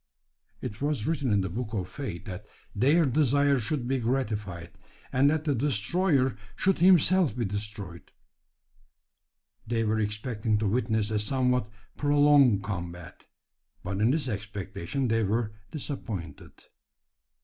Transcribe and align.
It 0.61 0.81
was 0.81 1.05
written 1.05 1.31
in 1.31 1.41
the 1.41 1.47
book 1.51 1.75
of 1.75 1.87
fate 1.87 2.25
that 2.25 2.47
their 2.75 3.05
desire 3.05 3.59
should 3.59 3.87
be 3.87 3.99
gratified, 3.99 4.71
and 5.13 5.29
that 5.29 5.43
the 5.43 5.53
destroyer 5.53 6.35
should 6.55 6.79
himself 6.79 7.35
be 7.37 7.45
destroyed. 7.45 8.11
They 9.67 9.83
were 9.83 9.99
expecting 9.99 10.57
to 10.57 10.67
witness 10.67 11.11
a 11.11 11.19
somewhat 11.19 11.69
prolonged 11.97 12.63
combat; 12.63 13.27
but 13.83 13.99
in 14.01 14.09
this 14.09 14.27
expectation 14.27 15.07
they 15.07 15.21
were 15.23 15.53
disappointed. 15.69 16.53